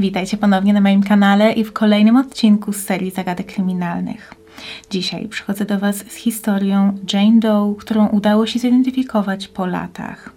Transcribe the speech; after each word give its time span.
Witajcie 0.00 0.36
ponownie 0.36 0.72
na 0.72 0.80
moim 0.80 1.02
kanale 1.02 1.52
i 1.52 1.64
w 1.64 1.72
kolejnym 1.72 2.16
odcinku 2.16 2.72
z 2.72 2.76
serii 2.76 3.10
zagadek 3.10 3.46
kryminalnych. 3.46 4.34
Dzisiaj 4.90 5.28
przychodzę 5.28 5.64
do 5.64 5.78
Was 5.78 5.96
z 5.96 6.14
historią 6.14 6.98
Jane 7.12 7.40
Doe, 7.40 7.74
którą 7.78 8.08
udało 8.08 8.46
się 8.46 8.58
zidentyfikować 8.58 9.48
po 9.48 9.66
latach. 9.66 10.32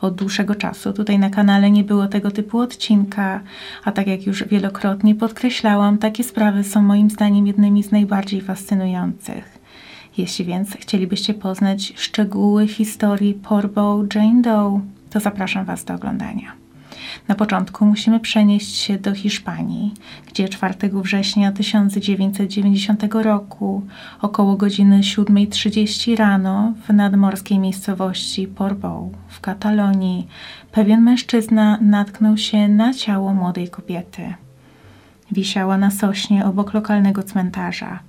Od 0.00 0.14
dłuższego 0.14 0.54
czasu 0.54 0.92
tutaj 0.92 1.18
na 1.18 1.30
kanale 1.30 1.70
nie 1.70 1.84
było 1.84 2.06
tego 2.06 2.30
typu 2.30 2.58
odcinka, 2.58 3.40
a 3.84 3.92
tak 3.92 4.06
jak 4.06 4.26
już 4.26 4.44
wielokrotnie 4.44 5.14
podkreślałam, 5.14 5.98
takie 5.98 6.24
sprawy 6.24 6.64
są 6.64 6.82
moim 6.82 7.10
zdaniem 7.10 7.46
jednymi 7.46 7.82
z 7.82 7.90
najbardziej 7.90 8.40
fascynujących. 8.40 9.58
Jeśli 10.18 10.44
więc 10.44 10.76
chcielibyście 10.76 11.34
poznać 11.34 11.92
szczegóły 11.96 12.68
historii 12.68 13.34
Porbo 13.34 14.04
Jane 14.14 14.42
Doe, 14.42 14.80
to 15.10 15.20
zapraszam 15.20 15.64
Was 15.64 15.84
do 15.84 15.94
oglądania. 15.94 16.67
Na 17.28 17.34
początku 17.34 17.86
musimy 17.86 18.20
przenieść 18.20 18.76
się 18.76 18.98
do 18.98 19.14
Hiszpanii, 19.14 19.94
gdzie 20.26 20.48
4 20.48 20.74
września 20.92 21.52
1990 21.52 23.04
roku, 23.14 23.82
około 24.20 24.56
godziny 24.56 25.00
7.30 25.00 26.16
rano, 26.16 26.72
w 26.88 26.92
nadmorskiej 26.92 27.58
miejscowości 27.58 28.46
Portbou 28.46 29.12
w 29.28 29.40
Katalonii, 29.40 30.26
pewien 30.72 31.02
mężczyzna 31.02 31.78
natknął 31.80 32.36
się 32.36 32.68
na 32.68 32.94
ciało 32.94 33.34
młodej 33.34 33.68
kobiety. 33.68 34.34
Wisiała 35.32 35.78
na 35.78 35.90
sośnie 35.90 36.46
obok 36.46 36.74
lokalnego 36.74 37.22
cmentarza. 37.22 38.07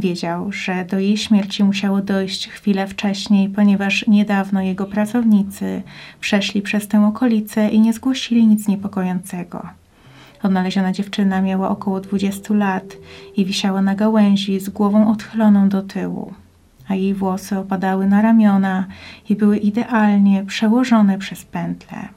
Wiedział, 0.00 0.52
że 0.52 0.84
do 0.84 0.98
jej 0.98 1.16
śmierci 1.16 1.64
musiało 1.64 2.00
dojść 2.00 2.48
chwilę 2.48 2.86
wcześniej, 2.86 3.48
ponieważ 3.48 4.06
niedawno 4.06 4.62
jego 4.62 4.86
pracownicy 4.86 5.82
przeszli 6.20 6.62
przez 6.62 6.88
tę 6.88 7.06
okolicę 7.06 7.68
i 7.68 7.80
nie 7.80 7.92
zgłosili 7.92 8.46
nic 8.46 8.68
niepokojącego. 8.68 9.66
Odnaleziona 10.42 10.92
dziewczyna 10.92 11.42
miała 11.42 11.68
około 11.68 12.00
20 12.00 12.54
lat 12.54 12.84
i 13.36 13.44
wisiała 13.44 13.82
na 13.82 13.94
gałęzi 13.94 14.60
z 14.60 14.68
głową 14.68 15.12
odchyloną 15.12 15.68
do 15.68 15.82
tyłu, 15.82 16.34
a 16.88 16.94
jej 16.94 17.14
włosy 17.14 17.58
opadały 17.58 18.06
na 18.06 18.22
ramiona 18.22 18.86
i 19.28 19.36
były 19.36 19.58
idealnie 19.58 20.44
przełożone 20.44 21.18
przez 21.18 21.44
pętle. 21.44 22.08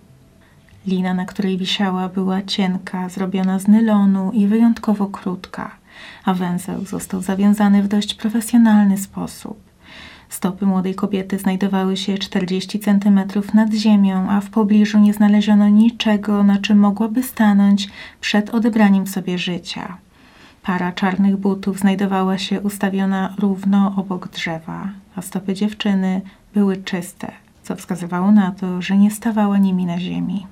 Lina, 0.88 1.14
na 1.14 1.26
której 1.26 1.58
wisiała, 1.58 2.10
była 2.10 2.42
cienka, 2.42 3.10
zrobiona 3.10 3.60
z 3.60 3.68
nylonu 3.68 4.32
i 4.32 4.48
wyjątkowo 4.48 5.08
krótka– 5.08 5.72
a 6.26 6.34
węzeł 6.34 6.86
został 6.86 7.22
zawiązany 7.22 7.84
w 7.84 7.88
dość 7.88 8.14
profesjonalny 8.14 8.98
sposób. 8.98 9.74
Stopy 10.30 10.66
młodej 10.66 10.96
kobiety 10.96 11.40
znajdowały 11.40 11.98
się 11.98 12.18
40 12.18 12.80
cm 12.80 13.20
nad 13.54 13.74
ziemią, 13.74 14.30
a 14.30 14.42
w 14.42 14.50
pobliżu 14.50 15.00
nie 15.00 15.14
znaleziono 15.14 15.70
niczego, 15.70 16.44
na 16.44 16.58
czym 16.58 16.78
mogłaby 16.80 17.24
stanąć 17.24 17.90
przed 18.22 18.50
odebraniem 18.50 19.08
sobie 19.08 19.38
życia. 19.38 19.98
Para 20.64 20.92
czarnych 20.92 21.38
butów 21.38 21.80
znajdowała 21.80 22.38
się 22.38 22.62
ustawiona 22.62 23.34
równo 23.40 23.94
obok 23.98 24.28
drzewa, 24.28 24.90
a 25.16 25.22
stopy 25.22 25.54
dziewczyny 25.54 26.22
były 26.54 26.78
czyste, 26.78 27.32
co 27.64 27.76
wskazywało 27.76 28.32
na 28.32 28.52
to, 28.52 28.82
że 28.82 28.98
nie 28.98 29.12
stawała 29.12 29.58
nimi 29.58 29.86
na 29.86 30.00
ziemi. 30.00 30.48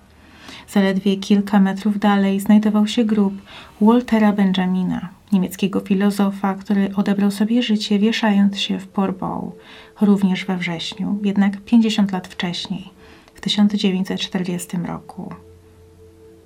Zaledwie 0.74 1.18
kilka 1.18 1.60
metrów 1.60 2.00
dalej 2.00 2.40
znajdował 2.40 2.88
się 2.88 3.06
grób 3.06 3.34
Waltera 3.82 4.34
Benjamina, 4.34 5.10
niemieckiego 5.32 5.80
filozofa, 5.80 6.54
który 6.54 6.96
odebrał 6.96 7.32
sobie 7.32 7.64
życie 7.64 8.00
wieszając 8.00 8.60
się 8.60 8.80
w 8.80 8.88
Portbou, 8.88 9.56
również 10.02 10.46
we 10.46 10.58
wrześniu, 10.58 11.20
jednak 11.24 11.62
50 11.62 12.12
lat 12.12 12.28
wcześniej, 12.28 12.90
w 13.34 13.42
1940 13.42 14.78
roku. 14.78 15.34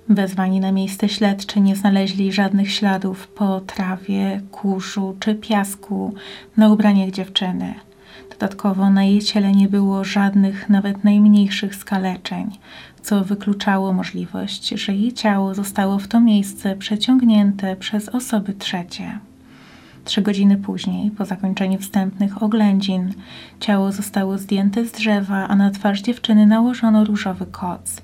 Wezwani 0.08 0.60
na 0.60 0.72
miejsce 0.72 1.08
śledczy 1.08 1.60
nie 1.60 1.76
znaleźli 1.76 2.32
żadnych 2.32 2.72
śladów 2.72 3.28
po 3.28 3.60
trawie, 3.60 4.40
kurzu 4.50 5.16
czy 5.20 5.34
piasku 5.34 6.14
na 6.56 6.68
ubraniach 6.68 7.10
dziewczyny. 7.10 7.74
Dodatkowo 8.30 8.90
na 8.90 9.04
jej 9.04 9.22
ciele 9.22 9.52
nie 9.52 9.68
było 9.68 10.04
żadnych, 10.04 10.68
nawet 10.68 11.04
najmniejszych 11.04 11.74
skaleczeń, 11.74 12.50
co 13.06 13.24
wykluczało 13.24 13.92
możliwość, 13.92 14.68
że 14.68 14.94
jej 14.94 15.12
ciało 15.12 15.54
zostało 15.54 15.98
w 15.98 16.08
to 16.08 16.20
miejsce 16.20 16.76
przeciągnięte 16.76 17.76
przez 17.76 18.08
osoby 18.08 18.52
trzecie. 18.52 19.18
Trzy 20.04 20.22
godziny 20.22 20.56
później, 20.56 21.10
po 21.10 21.24
zakończeniu 21.24 21.78
wstępnych 21.78 22.42
oględzin, 22.42 23.14
ciało 23.60 23.92
zostało 23.92 24.38
zdjęte 24.38 24.84
z 24.84 24.92
drzewa, 24.92 25.48
a 25.48 25.56
na 25.56 25.70
twarz 25.70 26.02
dziewczyny 26.02 26.46
nałożono 26.46 27.04
różowy 27.04 27.46
koc. 27.46 28.02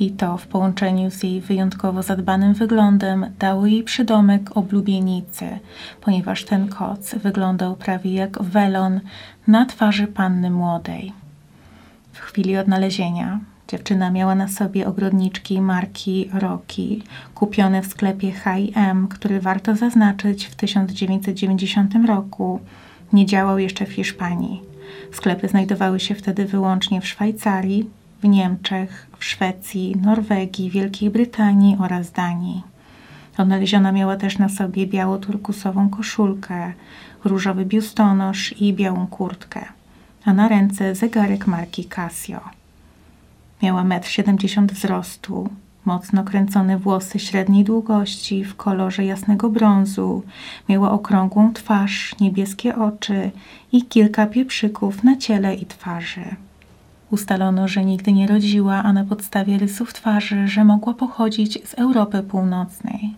I 0.00 0.10
to 0.10 0.36
w 0.36 0.46
połączeniu 0.46 1.10
z 1.10 1.22
jej 1.22 1.40
wyjątkowo 1.40 2.02
zadbanym 2.02 2.54
wyglądem 2.54 3.26
dało 3.38 3.66
jej 3.66 3.82
przydomek 3.82 4.56
oblubienicy, 4.56 5.58
ponieważ 6.00 6.44
ten 6.44 6.68
koc 6.68 7.14
wyglądał 7.14 7.76
prawie 7.76 8.14
jak 8.14 8.42
welon 8.42 9.00
na 9.46 9.66
twarzy 9.66 10.06
panny 10.06 10.50
młodej. 10.50 11.12
W 12.12 12.18
chwili 12.18 12.56
odnalezienia 12.56 13.40
Dziewczyna 13.68 14.10
miała 14.10 14.34
na 14.34 14.48
sobie 14.48 14.86
ogrodniczki 14.86 15.60
marki 15.60 16.30
Rocky, 16.32 16.98
kupione 17.34 17.82
w 17.82 17.86
sklepie 17.86 18.32
H&M, 18.32 19.08
który 19.08 19.40
warto 19.40 19.76
zaznaczyć 19.76 20.46
w 20.46 20.54
1990 20.54 21.94
roku 22.06 22.60
nie 23.12 23.26
działał 23.26 23.58
jeszcze 23.58 23.86
w 23.86 23.92
Hiszpanii. 23.92 24.62
Sklepy 25.12 25.48
znajdowały 25.48 26.00
się 26.00 26.14
wtedy 26.14 26.44
wyłącznie 26.44 27.00
w 27.00 27.06
Szwajcarii, 27.06 27.90
w 28.22 28.24
Niemczech, 28.28 29.06
w 29.18 29.24
Szwecji, 29.24 29.96
Norwegii, 30.02 30.70
Wielkiej 30.70 31.10
Brytanii 31.10 31.76
oraz 31.80 32.12
Danii. 32.12 32.62
Odnaleziona 33.38 33.92
miała 33.92 34.16
też 34.16 34.38
na 34.38 34.48
sobie 34.48 34.86
biało-turkusową 34.86 35.90
koszulkę, 35.90 36.72
różowy 37.24 37.64
biustonosz 37.64 38.60
i 38.60 38.72
białą 38.72 39.06
kurtkę, 39.06 39.64
a 40.24 40.32
na 40.32 40.48
ręce 40.48 40.94
zegarek 40.94 41.46
marki 41.46 41.84
Casio. 41.84 42.55
Miała 43.62 43.82
1,70 43.82 44.58
m 44.58 44.66
wzrostu, 44.66 45.48
mocno 45.84 46.24
kręcone 46.24 46.78
włosy 46.78 47.18
średniej 47.18 47.64
długości 47.64 48.44
w 48.44 48.56
kolorze 48.56 49.04
jasnego 49.04 49.48
brązu, 49.48 50.22
miała 50.68 50.90
okrągłą 50.90 51.52
twarz, 51.52 52.14
niebieskie 52.20 52.76
oczy 52.76 53.30
i 53.72 53.82
kilka 53.82 54.26
pieprzyków 54.26 55.04
na 55.04 55.16
ciele 55.16 55.54
i 55.54 55.66
twarzy. 55.66 56.24
Ustalono, 57.10 57.68
że 57.68 57.84
nigdy 57.84 58.12
nie 58.12 58.26
rodziła, 58.26 58.82
a 58.82 58.92
na 58.92 59.04
podstawie 59.04 59.58
rysów 59.58 59.92
twarzy, 59.92 60.48
że 60.48 60.64
mogła 60.64 60.94
pochodzić 60.94 61.68
z 61.68 61.74
Europy 61.74 62.22
Północnej. 62.22 63.14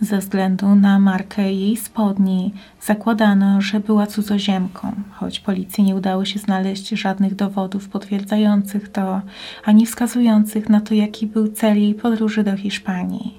Ze 0.00 0.18
względu 0.18 0.74
na 0.74 0.98
markę 0.98 1.52
jej 1.52 1.76
spodni 1.76 2.54
zakładano, 2.82 3.60
że 3.60 3.80
była 3.80 4.06
cudzoziemką, 4.06 4.92
choć 5.12 5.40
policji 5.40 5.84
nie 5.84 5.94
udało 5.94 6.24
się 6.24 6.38
znaleźć 6.38 6.88
żadnych 6.88 7.34
dowodów 7.34 7.88
potwierdzających 7.88 8.88
to, 8.88 9.20
ani 9.64 9.86
wskazujących 9.86 10.68
na 10.68 10.80
to, 10.80 10.94
jaki 10.94 11.26
był 11.26 11.48
cel 11.48 11.80
jej 11.80 11.94
podróży 11.94 12.44
do 12.44 12.56
Hiszpanii. 12.56 13.34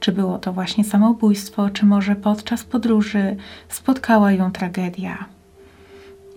Czy 0.00 0.12
było 0.12 0.38
to 0.38 0.52
właśnie 0.52 0.84
samobójstwo, 0.84 1.70
czy 1.70 1.86
może 1.86 2.16
podczas 2.16 2.64
podróży 2.64 3.36
spotkała 3.68 4.32
ją 4.32 4.52
tragedia. 4.52 5.24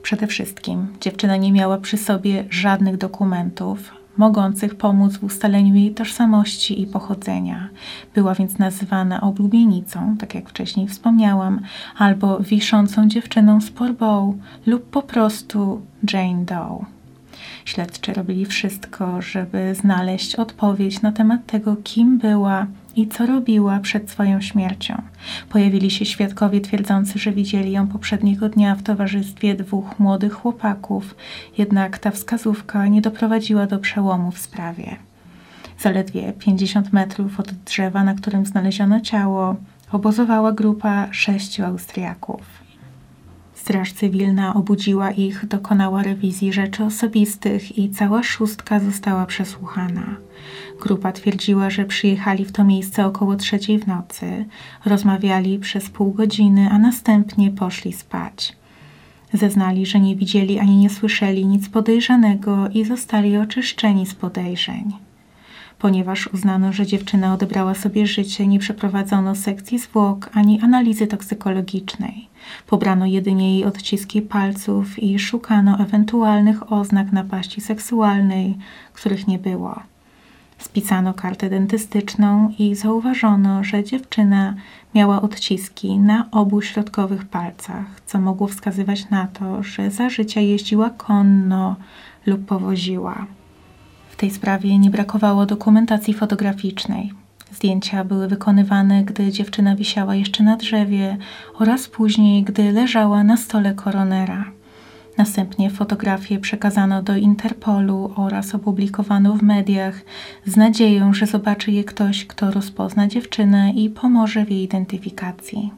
Przede 0.02 0.28
wszystkim 0.28 0.88
dziewczyna 1.02 1.38
nie 1.38 1.52
miała 1.52 1.78
przy 1.78 1.98
sobie 1.98 2.46
żadnych 2.50 2.98
dokumentów, 2.98 4.03
mogących 4.18 4.76
pomóc 4.76 5.18
w 5.18 5.24
ustaleniu 5.24 5.76
jej 5.76 5.94
tożsamości 5.94 6.82
i 6.82 6.88
pochodzenia. 6.88 7.70
Była 8.16 8.36
więc 8.36 8.60
nazywana 8.60 9.22
oblubienicą, 9.22 10.18
tak 10.18 10.36
jak 10.36 10.50
wcześniej 10.50 10.88
wspomniałam, 10.88 11.60
albo 11.98 12.40
wiszącą 12.40 13.08
dziewczyną 13.08 13.62
z 13.62 13.72
Porbow 13.72 14.36
lub 14.66 14.90
po 14.90 15.02
prostu 15.02 15.82
Jane 16.14 16.46
Doe. 16.46 16.86
Śledczy 17.66 18.14
robili 18.14 18.46
wszystko, 18.46 19.22
żeby 19.22 19.76
znaleźć 19.76 20.36
odpowiedź 20.36 21.02
na 21.02 21.12
temat 21.12 21.46
tego, 21.46 21.76
kim 21.84 22.18
była 22.18 22.68
i 22.96 23.08
co 23.08 23.26
robiła 23.26 23.80
przed 23.80 24.12
swoją 24.12 24.42
śmiercią. 24.42 25.02
Pojawili 25.50 25.92
się 25.92 26.06
świadkowie 26.06 26.62
twierdzący, 26.62 27.20
że 27.20 27.32
widzieli 27.32 27.72
ją 27.72 27.88
poprzedniego 27.88 28.50
dnia 28.50 28.76
w 28.76 28.84
towarzystwie 28.84 29.56
dwóch 29.56 30.00
młodych 30.00 30.34
chłopaków, 30.34 31.16
jednak 31.58 31.98
ta 31.98 32.12
wskazówka 32.12 32.88
nie 32.88 33.02
doprowadziła 33.02 33.68
do 33.68 33.80
przełomu 33.80 34.32
w 34.32 34.40
sprawie. 34.40 34.96
Zaledwie 35.80 36.34
50 36.40 36.94
metrów 36.94 37.40
od 37.40 37.52
drzewa, 37.52 38.04
na 38.04 38.14
którym 38.14 38.46
znaleziono 38.46 39.02
ciało, 39.02 39.56
obozowała 39.92 40.52
grupa 40.52 41.08
sześciu 41.12 41.64
Austriaków. 41.64 42.64
Straż 43.54 43.94
cywilna 43.94 44.54
obudziła 44.54 45.12
ich, 45.12 45.46
dokonała 45.46 46.04
rewizji 46.04 46.54
rzeczy 46.54 46.84
osobistych 46.84 47.78
i 47.78 47.90
cała 47.90 48.24
szóstka 48.24 48.80
została 48.80 49.26
przesłuchana. 49.26 50.16
Grupa 50.84 51.12
twierdziła, 51.12 51.70
że 51.70 51.86
przyjechali 51.86 52.46
w 52.46 52.52
to 52.52 52.64
miejsce 52.64 53.06
około 53.06 53.36
trzeciej 53.36 53.80
w 53.80 53.88
nocy, 53.88 54.46
rozmawiali 54.86 55.60
przez 55.60 55.90
pół 55.90 56.12
godziny, 56.12 56.70
a 56.72 56.78
następnie 56.78 57.52
poszli 57.52 57.94
spać. 57.94 58.58
Zeznali, 59.34 59.86
że 59.86 60.00
nie 60.00 60.16
widzieli 60.16 60.60
ani 60.60 60.78
nie 60.78 60.90
słyszeli 60.90 61.46
nic 61.46 61.70
podejrzanego 61.70 62.70
i 62.70 62.86
zostali 62.86 63.38
oczyszczeni 63.38 64.06
z 64.06 64.16
podejrzeń. 64.16 64.94
Ponieważ 65.80 66.28
uznano, 66.28 66.74
że 66.74 66.86
dziewczyna 66.86 67.34
odebrała 67.34 67.76
sobie 67.76 68.08
życie, 68.08 68.48
nie 68.48 68.60
przeprowadzono 68.60 69.36
sekcji 69.36 69.80
zwłok 69.80 70.30
ani 70.34 70.62
analizy 70.62 71.08
toksykologicznej. 71.08 72.28
Pobrano 72.68 73.06
jedynie 73.06 73.54
jej 73.54 73.66
odciski 73.66 74.22
palców 74.22 75.04
i 75.04 75.20
szukano 75.20 75.80
ewentualnych 75.80 76.72
oznak 76.72 77.12
napaści 77.12 77.62
seksualnej, 77.62 78.58
których 78.94 79.28
nie 79.28 79.40
było. 79.40 79.93
Spisano 80.64 81.14
kartę 81.14 81.50
dentystyczną 81.50 82.54
i 82.60 82.76
zauważono, 82.76 83.64
że 83.64 83.84
dziewczyna 83.84 84.54
miała 84.96 85.22
odciski 85.22 86.00
na 86.00 86.32
obu 86.32 86.62
środkowych 86.62 87.26
palcach, 87.26 87.86
co 88.06 88.20
mogło 88.20 88.48
wskazywać 88.48 89.10
na 89.10 89.28
to, 89.28 89.64
że 89.64 89.92
za 89.92 90.10
życia 90.10 90.42
jeździła 90.42 90.90
konno 90.90 91.76
lub 92.26 92.46
powoziła. 92.46 93.26
W 94.10 94.16
tej 94.16 94.32
sprawie 94.32 94.80
nie 94.80 94.90
brakowało 94.90 95.46
dokumentacji 95.46 96.14
fotograficznej. 96.14 97.14
Zdjęcia 97.52 98.04
były 98.04 98.28
wykonywane, 98.28 99.04
gdy 99.04 99.32
dziewczyna 99.32 99.76
wisiała 99.76 100.16
jeszcze 100.16 100.44
na 100.44 100.58
drzewie 100.58 101.18
oraz 101.60 101.88
później, 101.88 102.44
gdy 102.44 102.72
leżała 102.72 103.24
na 103.24 103.38
stole 103.38 103.74
koronera. 103.74 104.46
Następnie 105.18 105.70
fotografie 105.70 106.40
przekazano 106.40 107.04
do 107.04 107.16
Interpolu 107.16 108.14
oraz 108.16 108.56
opublikowano 108.56 109.34
w 109.34 109.42
mediach 109.42 110.02
z 110.46 110.58
nadzieją, 110.58 111.14
że 111.14 111.26
zobaczy 111.26 111.72
je 111.72 111.84
ktoś, 111.84 112.26
kto 112.26 112.52
rozpozna 112.52 113.08
dziewczynę 113.08 113.72
i 113.72 113.90
pomoże 113.90 114.46
w 114.46 114.52
jej 114.52 114.64
identyfikacji. 114.64 115.72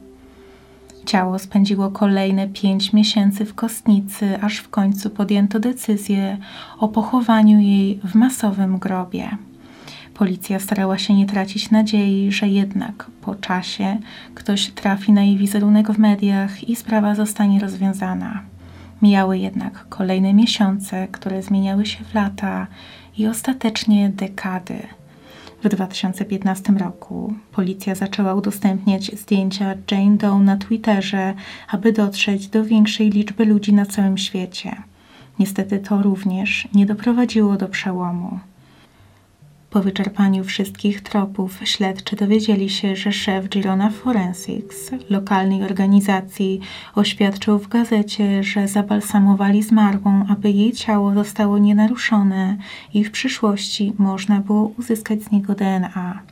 Ciało 1.06 1.38
spędziło 1.38 1.90
kolejne 1.90 2.48
pięć 2.48 2.92
miesięcy 2.92 3.44
w 3.44 3.54
kostnicy, 3.54 4.42
aż 4.42 4.58
w 4.58 4.68
końcu 4.68 5.10
podjęto 5.10 5.60
decyzję 5.60 6.38
o 6.78 6.88
pochowaniu 6.88 7.60
jej 7.60 8.00
w 8.04 8.14
masowym 8.14 8.78
grobie. 8.78 9.28
Policja 10.14 10.58
starała 10.58 10.98
się 10.98 11.14
nie 11.14 11.26
tracić 11.26 11.70
nadziei, 11.70 12.32
że 12.32 12.48
jednak 12.48 13.10
po 13.20 13.34
czasie 13.34 13.98
ktoś 14.34 14.66
trafi 14.66 15.12
na 15.12 15.22
jej 15.22 15.36
wizerunek 15.36 15.92
w 15.92 15.98
mediach 15.98 16.68
i 16.68 16.76
sprawa 16.76 17.14
zostanie 17.14 17.60
rozwiązana. 17.60 18.55
Mijały 19.02 19.38
jednak 19.38 19.86
kolejne 19.88 20.34
miesiące, 20.34 21.08
które 21.08 21.42
zmieniały 21.42 21.86
się 21.86 22.04
w 22.04 22.14
lata 22.14 22.66
i 23.18 23.26
ostatecznie 23.26 24.08
dekady. 24.08 24.78
W 25.62 25.68
2015 25.68 26.72
roku 26.72 27.34
policja 27.52 27.94
zaczęła 27.94 28.34
udostępniać 28.34 29.18
zdjęcia 29.20 29.74
Jane 29.90 30.16
Doe 30.16 30.38
na 30.38 30.56
Twitterze, 30.56 31.34
aby 31.68 31.92
dotrzeć 31.92 32.48
do 32.48 32.64
większej 32.64 33.10
liczby 33.10 33.44
ludzi 33.44 33.74
na 33.74 33.86
całym 33.86 34.18
świecie. 34.18 34.76
Niestety 35.38 35.78
to 35.78 36.02
również 36.02 36.68
nie 36.74 36.86
doprowadziło 36.86 37.56
do 37.56 37.68
przełomu. 37.68 38.38
Po 39.76 39.82
wyczerpaniu 39.82 40.44
wszystkich 40.44 41.00
tropów 41.00 41.60
śledczy 41.64 42.16
dowiedzieli 42.16 42.70
się, 42.70 42.96
że 42.96 43.12
szef 43.12 43.48
Girona 43.48 43.90
Forensics, 43.90 44.90
lokalnej 45.10 45.62
organizacji, 45.62 46.60
oświadczył 46.94 47.58
w 47.58 47.68
gazecie, 47.68 48.42
że 48.42 48.68
zabalsamowali 48.68 49.62
zmarłą, 49.62 50.26
aby 50.28 50.50
jej 50.50 50.72
ciało 50.72 51.14
zostało 51.14 51.58
nienaruszone 51.58 52.56
i 52.94 53.04
w 53.04 53.10
przyszłości 53.10 53.92
można 53.98 54.40
było 54.40 54.72
uzyskać 54.78 55.22
z 55.22 55.30
niego 55.30 55.54
DNA. 55.54 56.22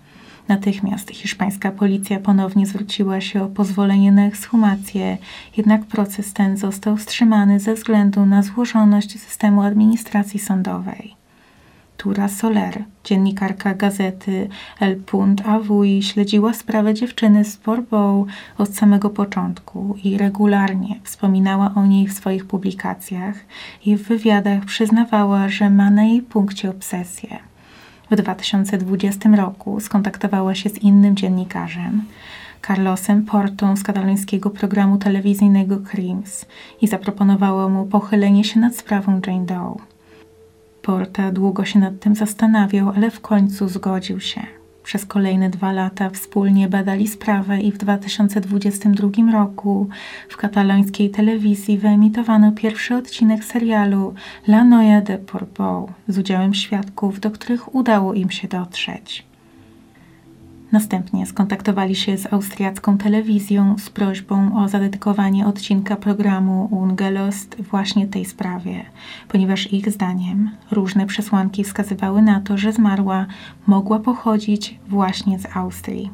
Natychmiast 0.49 1.11
hiszpańska 1.11 1.71
policja 1.71 2.21
ponownie 2.21 2.67
zwróciła 2.67 3.21
się 3.21 3.43
o 3.43 3.47
pozwolenie 3.49 4.13
na 4.13 4.27
ekshumację, 4.27 5.19
jednak 5.57 5.85
proces 5.85 6.33
ten 6.33 6.57
został 6.57 6.97
wstrzymany 6.97 7.61
ze 7.61 7.75
względu 7.75 8.27
na 8.27 8.43
złożoność 8.43 9.21
systemu 9.21 9.63
administracji 9.63 10.41
sądowej. 10.41 11.24
Tura 12.05 12.29
Soler, 12.29 12.85
dziennikarka 13.05 13.75
gazety 13.75 14.49
El 14.81 14.97
Punt 14.97 15.49
Avui, 15.49 16.03
śledziła 16.03 16.55
sprawę 16.55 16.95
dziewczyny 16.95 17.45
z 17.45 17.57
Bordeaux 17.57 18.33
od 18.59 18.77
samego 18.77 19.11
początku 19.11 19.97
i 20.05 20.19
regularnie 20.19 21.01
wspominała 21.03 21.73
o 21.75 21.87
niej 21.87 22.07
w 22.07 22.13
swoich 22.13 22.47
publikacjach 22.47 23.35
i 23.87 23.97
w 23.97 24.03
wywiadach 24.03 24.65
przyznawała, 24.65 25.49
że 25.49 25.71
ma 25.71 25.91
na 25.91 26.05
jej 26.05 26.23
punkcie 26.23 26.71
obsesję. 26.71 27.39
W 28.11 28.17
2020 28.17 29.37
roku 29.37 29.81
skontaktowała 29.81 30.55
się 30.55 30.71
z 30.71 30.79
innym 30.79 31.17
dziennikarzem, 31.17 32.05
Carlosem 32.67 33.25
Portą 33.25 33.77
z 33.77 33.83
katalońskiego 33.83 34.51
programu 34.51 34.99
telewizyjnego 34.99 35.77
Crims 35.79 36.47
i 36.81 36.89
zaproponowała 36.89 37.69
mu 37.69 37.87
pochylenie 37.87 38.45
się 38.45 38.61
nad 38.61 38.77
sprawą 38.77 39.21
Jane 39.27 39.47
Doe. 39.47 39.94
Porta 40.85 41.33
długo 41.33 41.65
się 41.65 41.79
nad 41.79 42.01
tym 42.01 42.15
zastanawiał, 42.15 42.93
ale 42.97 43.11
w 43.11 43.21
końcu 43.21 43.69
zgodził 43.69 44.21
się. 44.21 44.41
Przez 44.83 45.07
kolejne 45.07 45.51
dwa 45.51 45.73
lata 45.73 46.11
wspólnie 46.11 46.69
badali 46.69 47.09
sprawę 47.09 47.61
i 47.61 47.73
w 47.73 47.79
2022 47.79 49.33
roku 49.33 49.89
w 50.29 50.37
katalońskiej 50.37 51.11
telewizji 51.11 51.79
wyemitowano 51.79 52.53
pierwszy 52.53 52.95
odcinek 52.95 53.45
serialu 53.45 54.15
La 54.49 54.65
Noia 54.65 55.01
de 55.01 55.19
Portbou 55.19 55.89
z 56.09 56.19
udziałem 56.19 56.55
świadków, 56.55 57.21
do 57.21 57.31
których 57.31 57.75
udało 57.75 58.15
im 58.15 58.31
się 58.31 58.49
dotrzeć. 58.49 59.34
Następnie 60.75 61.27
skontaktowali 61.27 61.97
się 61.97 62.19
z 62.19 62.33
austriacką 62.33 62.99
telewizją 62.99 63.79
z 63.79 63.91
prośbą 63.91 64.65
o 64.65 64.69
zadedykowanie 64.69 65.47
odcinka 65.47 65.97
programu 65.97 66.69
Ungelost 66.71 67.57
właśnie 67.63 68.07
tej 68.07 68.25
sprawie, 68.25 68.85
ponieważ 69.29 69.73
ich 69.73 69.91
zdaniem 69.91 70.51
różne 70.71 71.07
przesłanki 71.07 71.65
wskazywały 71.65 72.23
na 72.23 72.41
to, 72.41 72.59
że 72.59 72.73
zmarła 72.73 73.27
mogła 73.67 73.99
pochodzić 73.99 74.79
właśnie 74.89 75.39
z 75.39 75.57
Austrii. 75.57 76.11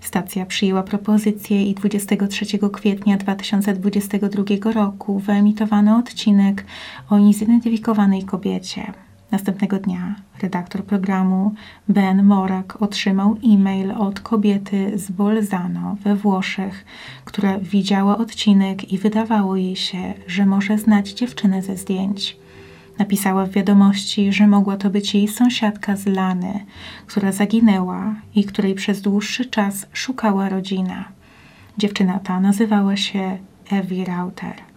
Stacja 0.00 0.46
przyjęła 0.46 0.82
propozycję 0.82 1.64
i 1.64 1.74
23 1.74 2.46
kwietnia 2.72 3.16
2022 3.16 4.72
roku 4.72 5.18
wyemitowano 5.18 5.96
odcinek 5.96 6.64
o 7.10 7.18
niezidentyfikowanej 7.18 8.22
kobiecie. 8.22 8.92
Następnego 9.34 9.78
dnia 9.78 10.14
redaktor 10.42 10.84
programu 10.84 11.54
Ben 11.88 12.24
Morak 12.24 12.82
otrzymał 12.82 13.36
e-mail 13.44 13.90
od 13.90 14.20
kobiety 14.20 14.98
z 14.98 15.10
Bolzano 15.10 15.96
we 16.04 16.16
Włoszech, 16.16 16.84
która 17.24 17.58
widziała 17.58 18.18
odcinek 18.18 18.92
i 18.92 18.98
wydawało 18.98 19.56
jej 19.56 19.76
się, 19.76 20.14
że 20.26 20.46
może 20.46 20.78
znać 20.78 21.12
dziewczynę 21.12 21.62
ze 21.62 21.76
zdjęć. 21.76 22.36
Napisała 22.98 23.46
w 23.46 23.50
wiadomości, 23.50 24.32
że 24.32 24.46
mogła 24.46 24.76
to 24.76 24.90
być 24.90 25.14
jej 25.14 25.28
sąsiadka 25.28 25.96
z 25.96 26.06
Lany, 26.06 26.64
która 27.06 27.32
zaginęła 27.32 28.14
i 28.34 28.44
której 28.44 28.74
przez 28.74 29.00
dłuższy 29.00 29.44
czas 29.44 29.86
szukała 29.92 30.48
rodzina. 30.48 31.04
Dziewczyna 31.78 32.18
ta 32.18 32.40
nazywała 32.40 32.96
się 32.96 33.38
Evi 33.70 34.04
Rauter. 34.04 34.73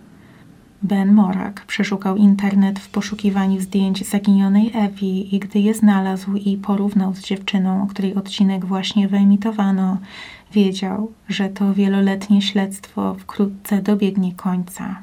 Ben 0.81 1.13
Morak 1.13 1.65
przeszukał 1.65 2.17
internet 2.17 2.79
w 2.79 2.89
poszukiwaniu 2.89 3.61
zdjęć 3.61 4.07
zaginionej 4.07 4.71
Ewi 4.75 5.35
i 5.35 5.39
gdy 5.39 5.59
je 5.59 5.73
znalazł 5.73 6.35
i 6.35 6.57
porównał 6.57 7.15
z 7.15 7.21
dziewczyną, 7.21 7.87
której 7.87 8.15
odcinek 8.15 8.65
właśnie 8.65 9.07
wyemitowano, 9.07 9.97
wiedział, 10.53 11.11
że 11.29 11.49
to 11.49 11.73
wieloletnie 11.73 12.41
śledztwo 12.41 13.13
wkrótce 13.13 13.81
dobiegnie 13.81 14.33
końca. 14.35 15.01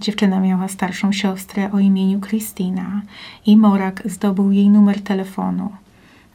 Dziewczyna 0.00 0.40
miała 0.40 0.68
starszą 0.68 1.12
siostrę 1.12 1.72
o 1.72 1.78
imieniu 1.78 2.20
Christina 2.20 3.02
i 3.46 3.56
Morak 3.56 4.02
zdobył 4.04 4.52
jej 4.52 4.68
numer 4.68 5.00
telefonu. 5.00 5.72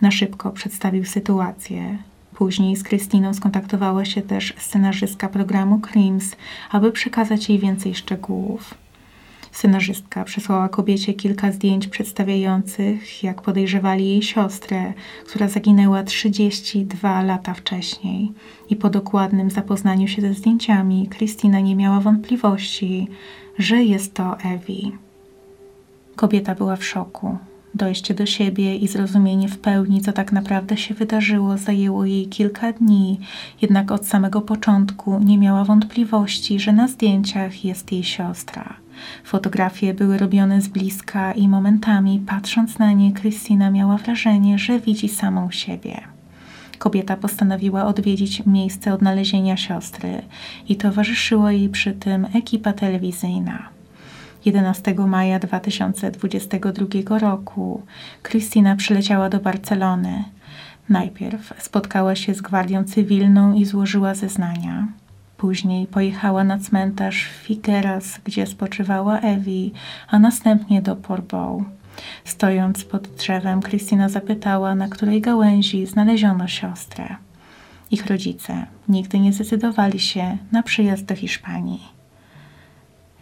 Na 0.01 0.11
szybko 0.11 0.51
przedstawił 0.51 1.05
sytuację, 1.05 1.97
Później 2.35 2.75
z 2.75 2.83
Krystyną 2.83 3.33
skontaktowała 3.33 4.05
się 4.05 4.21
też 4.21 4.53
scenarzystka 4.57 5.29
programu 5.29 5.79
Crims, 5.79 6.35
aby 6.71 6.91
przekazać 6.91 7.49
jej 7.49 7.59
więcej 7.59 7.95
szczegółów. 7.95 8.73
Scenarzystka 9.51 10.23
przesłała 10.23 10.69
kobiecie 10.69 11.13
kilka 11.13 11.51
zdjęć 11.51 11.87
przedstawiających, 11.87 13.23
jak 13.23 13.41
podejrzewali 13.41 14.09
jej 14.09 14.21
siostrę, 14.21 14.93
która 15.27 15.47
zaginęła 15.47 16.03
32 16.03 17.21
lata 17.21 17.53
wcześniej. 17.53 18.31
I 18.69 18.75
po 18.75 18.89
dokładnym 18.89 19.51
zapoznaniu 19.51 20.07
się 20.07 20.21
ze 20.21 20.33
zdjęciami, 20.33 21.07
Krystyna 21.07 21.59
nie 21.59 21.75
miała 21.75 21.99
wątpliwości, 21.99 23.07
że 23.57 23.83
jest 23.83 24.13
to 24.13 24.37
Ewi. 24.39 24.91
Kobieta 26.15 26.55
była 26.55 26.75
w 26.75 26.85
szoku. 26.85 27.37
Dojście 27.75 28.13
do 28.13 28.25
siebie 28.25 28.75
i 28.75 28.87
zrozumienie 28.87 29.49
w 29.49 29.59
pełni, 29.59 30.01
co 30.01 30.13
tak 30.13 30.31
naprawdę 30.31 30.77
się 30.77 30.93
wydarzyło, 30.93 31.57
zajęło 31.57 32.05
jej 32.05 32.27
kilka 32.27 32.73
dni, 32.73 33.19
jednak 33.61 33.91
od 33.91 34.07
samego 34.07 34.41
początku 34.41 35.19
nie 35.19 35.37
miała 35.37 35.63
wątpliwości, 35.63 36.59
że 36.59 36.73
na 36.73 36.87
zdjęciach 36.87 37.65
jest 37.65 37.91
jej 37.91 38.03
siostra. 38.03 38.73
Fotografie 39.23 39.93
były 39.93 40.17
robione 40.17 40.61
z 40.61 40.67
bliska 40.67 41.31
i 41.31 41.47
momentami, 41.47 42.23
patrząc 42.27 42.79
na 42.79 42.93
nie, 42.93 43.11
Krystyna 43.11 43.71
miała 43.71 43.97
wrażenie, 43.97 44.59
że 44.59 44.79
widzi 44.79 45.09
samą 45.09 45.51
siebie. 45.51 46.01
Kobieta 46.77 47.17
postanowiła 47.17 47.85
odwiedzić 47.85 48.45
miejsce 48.45 48.93
odnalezienia 48.93 49.57
siostry 49.57 50.21
i 50.69 50.75
towarzyszyła 50.75 51.51
jej 51.51 51.69
przy 51.69 51.93
tym 51.93 52.27
ekipa 52.33 52.73
telewizyjna. 52.73 53.74
11 54.45 54.93
maja 55.07 55.39
2022 55.39 57.19
roku 57.19 57.81
Krystyna 58.21 58.75
przyleciała 58.75 59.29
do 59.29 59.39
Barcelony. 59.39 60.23
Najpierw 60.89 61.53
spotkała 61.59 62.15
się 62.15 62.33
z 62.33 62.41
gwardią 62.41 62.83
cywilną 62.83 63.53
i 63.53 63.65
złożyła 63.65 64.15
zeznania. 64.15 64.87
Później 65.37 65.87
pojechała 65.87 66.43
na 66.43 66.59
cmentarz 66.59 67.29
Figueras, 67.43 68.19
gdzie 68.23 68.47
spoczywała 68.47 69.19
Ewi, 69.19 69.73
a 70.07 70.19
następnie 70.19 70.81
do 70.81 70.95
Portbou. 70.95 71.63
Stojąc 72.25 72.85
pod 72.85 73.07
drzewem, 73.07 73.61
Krystyna 73.61 74.09
zapytała, 74.09 74.75
na 74.75 74.87
której 74.87 75.21
gałęzi 75.21 75.85
znaleziono 75.85 76.47
siostrę. 76.47 77.15
Ich 77.91 78.05
rodzice 78.05 78.65
nigdy 78.89 79.19
nie 79.19 79.33
zdecydowali 79.33 79.99
się 79.99 80.37
na 80.51 80.63
przyjazd 80.63 81.05
do 81.05 81.15
Hiszpanii. 81.15 81.83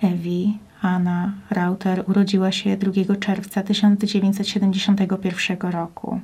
Ewi 0.01 0.58
Anna 0.83 1.31
Rauter 1.49 2.03
urodziła 2.07 2.51
się 2.51 2.77
2 2.77 3.15
czerwca 3.15 3.63
1971 3.63 5.57
roku. 5.71 6.19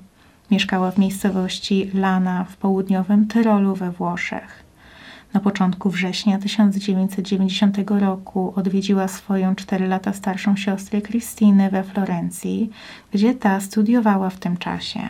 Mieszkała 0.51 0.91
w 0.91 0.97
miejscowości 0.97 1.91
Lana 1.93 2.43
w 2.43 2.57
południowym 2.57 3.27
Tyrolu 3.27 3.75
we 3.75 3.91
Włoszech. 3.91 4.63
Na 5.33 5.39
początku 5.39 5.89
września 5.89 6.39
1990 6.39 7.77
roku 7.87 8.53
odwiedziła 8.55 9.07
swoją 9.07 9.55
4 9.55 9.87
lata 9.87 10.13
starszą 10.13 10.55
siostrę 10.55 11.01
Christinę 11.01 11.69
we 11.69 11.83
Florencji, 11.83 12.69
gdzie 13.11 13.33
ta 13.33 13.59
studiowała 13.59 14.29
w 14.29 14.39
tym 14.39 14.57
czasie. 14.57 15.09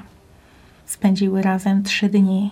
Spędziły 0.89 1.41
razem 1.41 1.83
trzy 1.83 2.09
dni. 2.09 2.51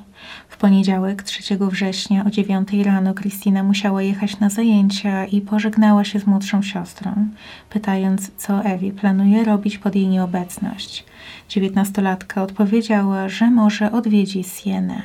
W 0.49 0.57
poniedziałek 0.57 1.23
3 1.23 1.57
września 1.57 2.25
o 2.25 2.29
9 2.29 2.69
rano 2.85 3.13
Kristina 3.13 3.63
musiała 3.63 4.01
jechać 4.01 4.39
na 4.39 4.49
zajęcia 4.49 5.25
i 5.25 5.41
pożegnała 5.41 6.03
się 6.03 6.19
z 6.19 6.27
młodszą 6.27 6.61
siostrą, 6.61 7.27
pytając, 7.69 8.31
co 8.37 8.63
Ewi 8.63 8.91
planuje 8.91 9.43
robić 9.43 9.77
pod 9.77 9.95
jej 9.95 10.07
nieobecność. 10.07 11.05
Dziewiętnastolatka 11.49 12.43
odpowiedziała, 12.43 13.29
że 13.29 13.51
może 13.51 13.91
odwiedzi 13.91 14.43
Sienę. 14.43 15.01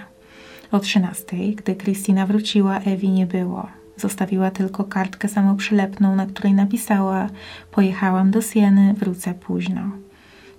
O 0.72 0.78
13, 0.78 1.36
gdy 1.36 1.74
Kristina 1.74 2.26
wróciła, 2.26 2.78
Ewi 2.78 3.08
nie 3.08 3.26
było. 3.26 3.66
Zostawiła 3.96 4.50
tylko 4.50 4.84
kartkę 4.84 5.28
samoprzylepną, 5.28 6.16
na 6.16 6.26
której 6.26 6.54
napisała: 6.54 7.28
Pojechałam 7.70 8.30
do 8.30 8.42
Sieny, 8.42 8.94
wrócę 8.94 9.34
późno. 9.34 10.01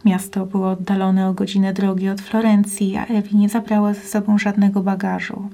Miasto 0.06 0.46
było 0.46 0.72
oddalone 0.72 1.30
o 1.30 1.34
godzinę 1.34 1.74
drogi 1.74 2.10
od 2.10 2.22
Florencji, 2.22 2.98
a 2.98 3.06
Ewi 3.06 3.38
nie 3.38 3.50
zabrała 3.50 3.94
ze 3.94 4.02
sobą 4.02 4.38
żadnego 4.38 4.82
bagażu. 4.82 5.50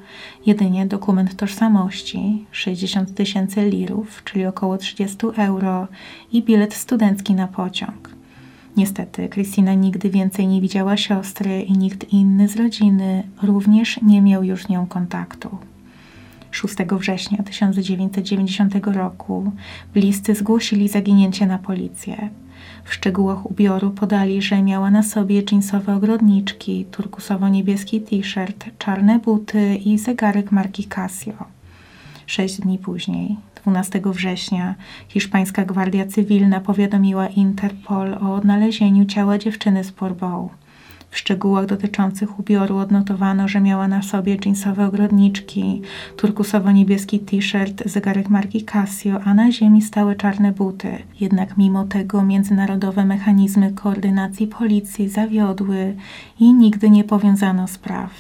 Jedynie 0.46 0.86
dokument 0.86 1.36
tożsamości, 1.36 2.46
60 2.52 3.16
tysięcy 3.16 3.70
lirów, 3.70 4.22
czyli 4.24 4.46
około 4.46 4.78
30 4.78 5.18
euro 5.38 5.88
i 6.32 6.44
bilet 6.44 6.74
studencki 6.74 7.34
na 7.34 7.48
pociąg. 7.48 8.10
Niestety, 8.78 9.30
Krystyna 9.30 9.74
nigdy 9.74 10.10
więcej 10.10 10.48
nie 10.48 10.62
widziała 10.62 10.98
siostry 10.98 11.62
i 11.62 11.74
nikt 11.74 12.14
inny 12.14 12.48
z 12.48 12.56
rodziny 12.56 13.24
również 13.44 14.02
nie 14.02 14.22
miał 14.22 14.44
już 14.44 14.64
z 14.64 14.70
nią 14.70 14.88
kontaktu. 14.88 15.58
6 16.52 16.76
września 16.92 17.44
1990 17.44 18.74
roku 18.86 19.52
bliscy 19.94 20.36
zgłosili 20.36 20.88
zaginięcie 20.88 21.46
na 21.46 21.58
policję. 21.58 22.30
W 22.84 22.94
szczegółach 22.94 23.52
ubioru 23.52 23.92
podali, 23.92 24.42
że 24.42 24.62
miała 24.64 24.92
na 24.92 25.04
sobie 25.04 25.44
dżinsowe 25.44 25.96
ogrodniczki, 25.96 26.86
turkusowo-niebieski 26.92 28.02
t-shirt, 28.02 28.66
czarne 28.78 29.20
buty 29.20 29.76
i 29.76 29.98
zegarek 29.98 30.52
marki 30.52 30.84
Casio. 30.84 31.34
Sześć 32.26 32.62
dni 32.62 32.78
później, 32.78 33.38
12 33.64 34.02
września, 34.06 34.76
hiszpańska 35.08 35.66
gwardia 35.66 36.06
cywilna 36.06 36.60
powiadomiła 36.60 37.28
Interpol 37.28 38.14
o 38.14 38.36
odnalezieniu 38.36 39.06
ciała 39.06 39.38
dziewczyny 39.38 39.84
z 39.84 39.92
Portbou. 39.92 40.50
W 41.12 41.18
szczegółach 41.18 41.66
dotyczących 41.66 42.40
ubioru 42.40 42.78
odnotowano, 42.78 43.48
że 43.48 43.62
miała 43.62 43.88
na 43.88 44.02
sobie 44.02 44.38
jeansowe 44.46 44.86
ogrodniczki, 44.86 45.82
turkusowo-niebieski 46.18 47.20
t-shirt, 47.20 47.84
zegarek 47.86 48.30
marki 48.30 48.64
Casio, 48.64 49.22
a 49.24 49.34
na 49.34 49.52
ziemi 49.52 49.82
stały 49.82 50.16
czarne 50.16 50.52
buty. 50.52 50.98
Jednak 51.20 51.58
mimo 51.58 51.86
tego 51.86 52.24
międzynarodowe 52.24 53.06
mechanizmy 53.06 53.72
koordynacji 53.72 54.48
policji 54.48 55.10
zawiodły 55.10 55.96
i 56.40 56.54
nigdy 56.54 56.90
nie 56.90 57.04
powiązano 57.04 57.68
spraw. 57.68 58.12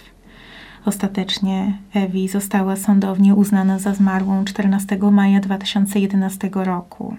Ostatecznie 0.85 1.77
Ewi 1.93 2.27
została 2.27 2.75
sądownie 2.75 3.35
uznana 3.35 3.79
za 3.79 3.93
zmarłą 3.93 4.45
14 4.45 4.97
maja 5.11 5.39
2011 5.39 6.49
roku. 6.53 7.15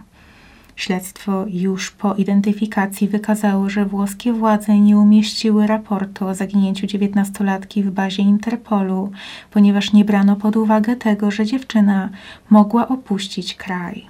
Śledztwo 0.81 1.45
już 1.49 1.91
po 1.91 2.15
identyfikacji 2.15 3.09
wykazało, 3.09 3.71
że 3.71 3.85
włoskie 3.85 4.33
władze 4.33 4.79
nie 4.79 4.99
umieściły 4.99 5.67
raportu 5.67 6.27
o 6.27 6.35
zaginięciu 6.35 6.87
dziewiętnastolatki 6.87 7.83
w 7.83 7.91
bazie 7.91 8.23
Interpolu, 8.23 9.13
ponieważ 9.51 9.93
nie 9.93 10.05
brano 10.05 10.37
pod 10.37 10.57
uwagę 10.57 10.97
tego, 10.97 11.31
że 11.31 11.47
dziewczyna 11.47 12.09
mogła 12.51 12.89
opuścić 12.89 13.55
kraj. 13.55 14.07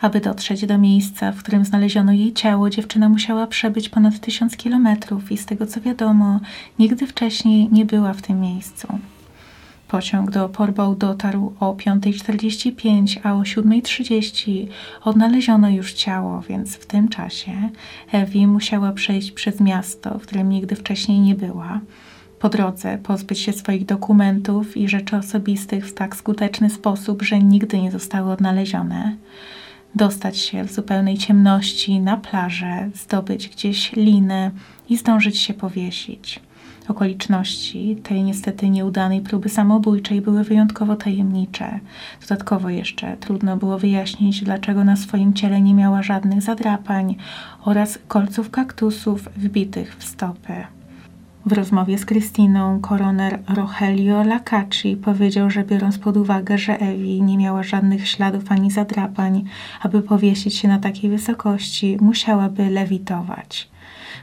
Aby 0.00 0.20
dotrzeć 0.20 0.66
do 0.66 0.78
miejsca, 0.78 1.32
w 1.32 1.38
którym 1.38 1.64
znaleziono 1.64 2.12
jej 2.12 2.32
ciało, 2.32 2.70
dziewczyna 2.70 3.08
musiała 3.08 3.46
przebyć 3.46 3.88
ponad 3.88 4.20
tysiąc 4.20 4.56
kilometrów 4.56 5.32
i 5.32 5.36
z 5.36 5.46
tego 5.46 5.66
co 5.66 5.80
wiadomo, 5.80 6.40
nigdy 6.78 7.06
wcześniej 7.06 7.68
nie 7.72 7.84
była 7.84 8.12
w 8.12 8.22
tym 8.22 8.40
miejscu. 8.40 8.98
Pociąg 9.92 10.30
do 10.30 10.48
Portbou 10.48 10.94
dotarł 10.94 11.54
o 11.60 11.74
5.45, 11.74 13.20
a 13.22 13.34
o 13.34 13.40
7.30 13.40 14.66
odnaleziono 15.04 15.68
już 15.68 15.92
ciało, 15.92 16.42
więc 16.48 16.76
w 16.76 16.86
tym 16.86 17.08
czasie 17.08 17.52
Ewi 18.12 18.46
musiała 18.46 18.92
przejść 18.92 19.32
przez 19.32 19.60
miasto, 19.60 20.18
w 20.18 20.22
którym 20.22 20.48
nigdy 20.48 20.76
wcześniej 20.76 21.20
nie 21.20 21.34
była. 21.34 21.80
Po 22.38 22.48
drodze 22.48 22.98
pozbyć 22.98 23.38
się 23.38 23.52
swoich 23.52 23.84
dokumentów 23.84 24.76
i 24.76 24.88
rzeczy 24.88 25.16
osobistych 25.16 25.88
w 25.88 25.94
tak 25.94 26.16
skuteczny 26.16 26.70
sposób, 26.70 27.22
że 27.22 27.38
nigdy 27.38 27.80
nie 27.80 27.90
zostały 27.90 28.32
odnalezione. 28.32 29.16
Dostać 29.94 30.38
się 30.38 30.64
w 30.64 30.72
zupełnej 30.72 31.18
ciemności 31.18 32.00
na 32.00 32.16
plażę, 32.16 32.90
zdobyć 32.94 33.48
gdzieś 33.48 33.92
linę 33.92 34.50
i 34.88 34.96
zdążyć 34.96 35.38
się 35.38 35.54
powiesić. 35.54 36.40
Okoliczności 36.88 37.96
tej 38.02 38.22
niestety 38.22 38.70
nieudanej 38.70 39.20
próby 39.20 39.48
samobójczej 39.48 40.20
były 40.20 40.44
wyjątkowo 40.44 40.96
tajemnicze. 40.96 41.80
Dodatkowo 42.20 42.70
jeszcze 42.70 43.16
trudno 43.16 43.56
było 43.56 43.78
wyjaśnić, 43.78 44.44
dlaczego 44.44 44.84
na 44.84 44.96
swoim 44.96 45.34
ciele 45.34 45.60
nie 45.60 45.74
miała 45.74 46.02
żadnych 46.02 46.42
zadrapań 46.42 47.16
oraz 47.64 47.98
kolców 48.08 48.50
kaktusów 48.50 49.28
wbitych 49.36 49.96
w 49.96 50.04
stopy. 50.04 50.52
W 51.46 51.52
rozmowie 51.52 51.98
z 51.98 52.06
Krystyną 52.06 52.80
koroner 52.80 53.38
Rogelio 53.48 54.24
Lacacci 54.24 54.96
powiedział, 54.96 55.50
że 55.50 55.64
biorąc 55.64 55.98
pod 55.98 56.16
uwagę, 56.16 56.58
że 56.58 56.80
Ewi 56.80 57.22
nie 57.22 57.38
miała 57.38 57.62
żadnych 57.62 58.08
śladów 58.08 58.52
ani 58.52 58.70
zadrapań, 58.70 59.44
aby 59.82 60.02
powiesić 60.02 60.54
się 60.54 60.68
na 60.68 60.78
takiej 60.78 61.10
wysokości, 61.10 61.96
musiałaby 62.00 62.70
lewitować. 62.70 63.71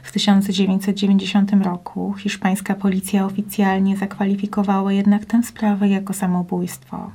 W 0.02 0.12
1990 0.12 1.52
roku 1.52 2.14
hiszpańska 2.18 2.74
policja 2.74 3.26
oficjalnie 3.26 3.96
zakwalifikowała 3.96 4.92
jednak 4.92 5.24
tę 5.24 5.42
sprawę 5.42 5.88
jako 5.88 6.12
samobójstwo. 6.12 7.10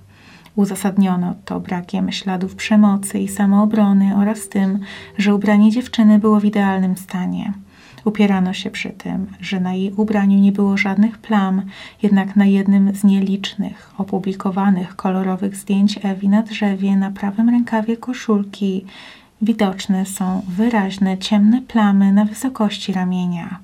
Uzasadniono 0.55 1.35
to 1.45 1.59
brakiem 1.59 2.11
śladów 2.11 2.55
przemocy 2.55 3.19
i 3.19 3.27
samoobrony 3.27 4.15
oraz 4.17 4.49
tym, 4.49 4.79
że 5.17 5.35
ubranie 5.35 5.71
dziewczyny 5.71 6.19
było 6.19 6.39
w 6.39 6.45
idealnym 6.45 6.97
stanie. 6.97 7.53
Upierano 8.05 8.53
się 8.53 8.69
przy 8.71 8.89
tym, 8.89 9.27
że 9.41 9.59
na 9.59 9.73
jej 9.73 9.93
ubraniu 9.93 10.39
nie 10.39 10.51
było 10.51 10.77
żadnych 10.77 11.17
plam, 11.17 11.61
jednak 12.03 12.35
na 12.35 12.45
jednym 12.45 12.95
z 12.95 13.03
nielicznych, 13.03 13.91
opublikowanych 13.97 14.95
kolorowych 14.95 15.55
zdjęć 15.55 15.99
Ewi 16.03 16.29
na 16.29 16.43
drzewie 16.43 16.95
na 16.95 17.11
prawym 17.11 17.49
rękawie 17.49 17.97
koszulki 17.97 18.85
Widoczne 19.41 20.05
są 20.05 20.41
wyraźne 20.47 21.17
ciemne 21.17 21.61
plamy 21.61 22.13
na 22.13 22.25
wysokości 22.25 22.93
ramienia. 22.93 23.59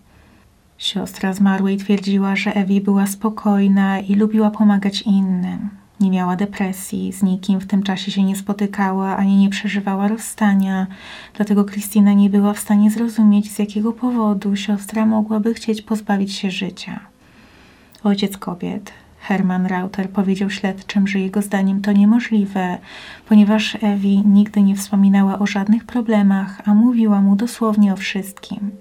Siostra 0.77 1.33
zmarłej 1.33 1.77
twierdziła, 1.77 2.35
że 2.35 2.53
Ewi 2.55 2.81
była 2.81 3.07
spokojna 3.07 3.99
i 3.99 4.15
lubiła 4.15 4.51
pomagać 4.51 5.01
innym. 5.01 5.69
Nie 5.99 6.11
miała 6.11 6.35
depresji, 6.35 7.13
z 7.13 7.23
nikim 7.23 7.59
w 7.59 7.67
tym 7.67 7.83
czasie 7.83 8.11
się 8.11 8.23
nie 8.23 8.35
spotykała 8.35 9.17
ani 9.17 9.37
nie 9.37 9.49
przeżywała 9.49 10.07
rozstania, 10.07 10.87
dlatego 11.35 11.65
Kristina 11.65 12.13
nie 12.13 12.29
była 12.29 12.53
w 12.53 12.59
stanie 12.59 12.91
zrozumieć, 12.91 13.51
z 13.51 13.59
jakiego 13.59 13.93
powodu 13.93 14.55
siostra 14.55 15.05
mogłaby 15.05 15.53
chcieć 15.53 15.81
pozbawić 15.81 16.33
się 16.33 16.51
życia. 16.51 16.99
Ojciec 18.03 18.37
kobiet, 18.37 18.91
Herman 19.21 19.65
Rauter 19.65 20.09
powiedział 20.09 20.49
śledczym, 20.49 21.07
że 21.07 21.19
jego 21.19 21.41
zdaniem 21.41 21.81
to 21.81 21.91
niemożliwe, 21.91 22.77
ponieważ 23.29 23.77
Ewi 23.81 24.23
nigdy 24.25 24.61
nie 24.61 24.75
wspominała 24.75 25.39
o 25.39 25.47
żadnych 25.47 25.85
problemach, 25.85 26.61
a 26.65 26.73
mówiła 26.73 27.21
mu 27.21 27.35
dosłownie 27.35 27.93
o 27.93 27.95
wszystkim. 27.95 28.71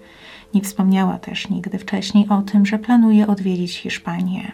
Nie 0.55 0.61
wspomniała 0.61 1.19
też 1.19 1.49
nigdy 1.49 1.79
wcześniej 1.79 2.29
o 2.29 2.43
tym, 2.43 2.67
że 2.67 2.79
planuje 2.79 3.27
odwiedzić 3.27 3.77
Hiszpanię. 3.79 4.53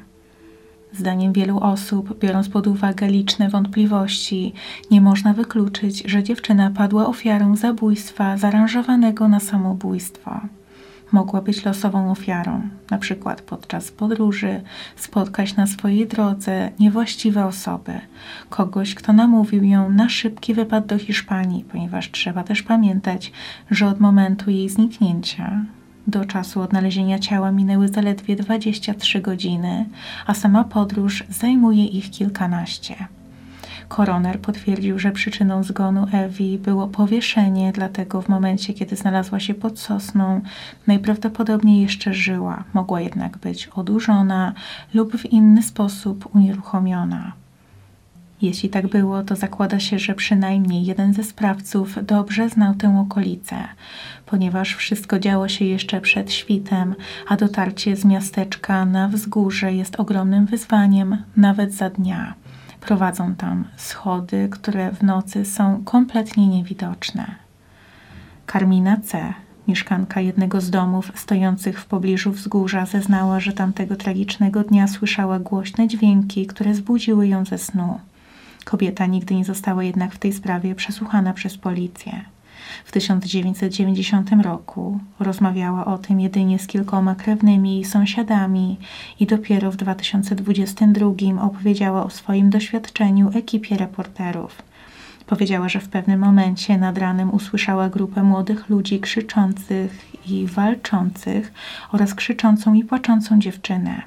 Zdaniem 0.93 1.33
wielu 1.33 1.59
osób, 1.59 2.19
biorąc 2.19 2.49
pod 2.49 2.67
uwagę 2.67 3.09
liczne 3.09 3.49
wątpliwości, 3.49 4.53
nie 4.91 5.01
można 5.01 5.33
wykluczyć, 5.33 6.03
że 6.07 6.23
dziewczyna 6.23 6.71
padła 6.71 7.07
ofiarą 7.07 7.57
zabójstwa 7.57 8.37
zaaranżowanego 8.37 9.29
na 9.29 9.41
samobójstwo. 9.41 10.41
Mogła 11.13 11.41
być 11.41 11.65
losową 11.65 12.11
ofiarą, 12.11 12.69
na 12.91 12.99
przykład 12.99 13.43
podczas 13.43 13.91
podróży 13.91 14.61
spotkać 14.97 15.57
na 15.57 15.67
swojej 15.67 16.07
drodze 16.07 16.71
niewłaściwe 16.79 17.47
osoby, 17.47 18.01
kogoś, 18.51 18.95
kto 18.95 19.13
namówił 19.13 19.65
ją 19.65 19.91
na 19.91 20.09
szybki 20.09 20.55
wypad 20.55 20.87
do 20.87 20.99
Hiszpanii, 20.99 21.65
ponieważ 21.65 22.11
trzeba 22.11 22.45
też 22.45 22.63
pamiętać, 22.63 23.33
że 23.71 23.87
od 23.87 24.01
momentu 24.01 24.51
jej 24.51 24.69
zniknięcia 24.69 25.65
do 26.07 26.25
czasu 26.25 26.61
odnalezienia 26.61 27.19
ciała 27.19 27.53
minęły 27.53 27.89
zaledwie 27.89 28.37
23 28.37 29.21
godziny, 29.21 29.87
a 30.27 30.35
sama 30.35 30.65
podróż 30.65 31.25
zajmuje 31.31 31.85
ich 31.85 32.11
kilkanaście. 32.11 32.95
Koroner 33.89 34.41
potwierdził, 34.41 34.99
że 34.99 35.13
przyczyną 35.13 35.63
zgonu 35.63 36.07
Ewi 36.13 36.59
było 36.59 36.89
powieszenie, 36.89 37.73
dlatego 37.73 38.23
w 38.23 38.29
momencie, 38.29 38.75
kiedy 38.75 38.97
znalazła 38.97 39.41
się 39.41 39.55
pod 39.55 39.79
sosną, 39.79 40.41
najprawdopodobniej 40.87 41.83
jeszcze 41.83 42.15
żyła, 42.15 42.65
mogła 42.75 43.01
jednak 43.01 43.39
być 43.39 43.69
odurzona 43.69 44.53
lub 44.95 45.17
w 45.17 45.27
inny 45.27 45.63
sposób 45.63 46.37
unieruchomiona. 46.37 47.33
Jeśli 48.43 48.69
tak 48.69 48.87
było, 48.89 49.23
to 49.23 49.37
zakłada 49.37 49.81
się, 49.81 49.99
że 49.99 50.15
przynajmniej 50.15 50.85
jeden 50.85 51.15
ze 51.15 51.25
sprawców 51.25 51.99
dobrze 52.07 52.49
znał 52.49 52.75
tę 52.75 52.99
okolicę, 52.99 53.57
ponieważ 54.27 54.75
wszystko 54.75 55.19
działo 55.19 55.49
się 55.49 55.65
jeszcze 55.65 56.01
przed 56.01 56.33
świtem, 56.33 56.95
a 57.29 57.37
dotarcie 57.37 57.97
z 57.97 58.05
miasteczka 58.05 58.85
na 58.85 59.09
wzgórze 59.09 59.73
jest 59.73 60.01
ogromnym 60.01 60.47
wyzwaniem 60.47 61.17
nawet 61.37 61.75
za 61.75 61.91
dnia. 61.91 62.35
Prowadzą 62.87 63.35
tam 63.35 63.65
schody, 63.77 64.49
które 64.53 64.93
w 64.93 65.03
nocy 65.03 65.45
są 65.45 65.85
kompletnie 65.85 66.49
niewidoczne. 66.49 67.35
Karmina 68.47 68.97
C., 68.97 69.35
mieszkanka 69.69 70.21
jednego 70.21 70.61
z 70.61 70.71
domów 70.71 71.13
stojących 71.15 71.81
w 71.81 71.87
pobliżu 71.87 72.33
wzgórza, 72.33 72.87
zeznała, 72.87 73.41
że 73.41 73.53
tamtego 73.53 73.97
tragicznego 73.97 74.65
dnia 74.65 74.89
słyszała 74.89 75.39
głośne 75.39 75.89
dźwięki, 75.89 76.47
które 76.47 76.75
zbudziły 76.75 77.29
ją 77.29 77.45
ze 77.45 77.59
snu. 77.59 78.01
Kobieta 78.65 79.07
nigdy 79.07 79.35
nie 79.35 79.45
została 79.45 79.85
jednak 79.85 80.15
w 80.15 80.19
tej 80.19 80.33
sprawie 80.33 80.75
przesłuchana 80.75 81.33
przez 81.33 81.59
policję. 81.59 82.25
W 82.85 82.93
1990 82.93 84.31
roku 84.43 85.01
rozmawiała 85.21 85.85
o 85.85 85.99
tym 85.99 86.21
jedynie 86.21 86.59
z 86.59 86.67
kilkoma 86.67 87.15
krewnymi 87.15 87.75
jej 87.75 87.85
sąsiadami 87.85 88.79
i 89.21 89.27
dopiero 89.27 89.71
w 89.71 89.77
2022 89.77 91.11
opowiedziała 91.43 92.05
o 92.05 92.11
swoim 92.11 92.51
doświadczeniu 92.51 93.31
ekipie 93.35 93.77
reporterów. 93.77 94.63
Powiedziała, 95.27 95.69
że 95.69 95.81
w 95.81 95.89
pewnym 95.89 96.21
momencie 96.21 96.79
nad 96.79 96.99
ranem 96.99 97.35
usłyszała 97.35 97.89
grupę 97.89 98.23
młodych 98.23 98.69
ludzi 98.69 99.01
krzyczących 99.01 100.07
i 100.27 100.47
walczących 100.47 101.53
oraz 101.93 102.15
krzyczącą 102.15 102.75
i 102.75 102.85
płaczącą 102.85 103.39
dziewczynę. 103.39 104.03